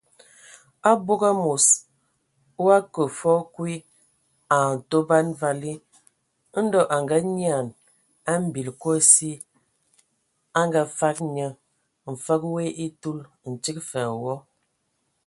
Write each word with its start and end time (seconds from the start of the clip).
Abog 0.91 1.21
amos 1.31 1.65
o 2.61 2.63
akə 2.77 3.03
fɔɔ 3.17 3.39
kwi 3.53 3.73
a 4.55 4.57
Ntoban 4.75 5.27
vali, 5.39 5.73
Ndɔ 6.65 6.79
a 6.95 6.97
nganyian 7.03 7.67
a 8.31 8.33
mbil 8.45 8.69
Kosi 8.81 9.31
a 10.59 10.59
ngafag 10.67 11.17
nye, 11.33 11.47
mfəg 12.13 12.41
woe 12.53 12.63
a 12.71 12.75
etul, 12.85 13.19
ntig 13.51 13.77
fa 13.89 13.99
a 14.09 14.11
wɔ. 14.23 14.33